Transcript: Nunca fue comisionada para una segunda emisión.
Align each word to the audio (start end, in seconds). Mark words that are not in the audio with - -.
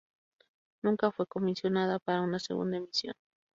Nunca 0.81 1.11
fue 1.11 1.27
comisionada 1.27 1.99
para 1.99 2.23
una 2.23 2.39
segunda 2.39 2.77
emisión. 2.77 3.13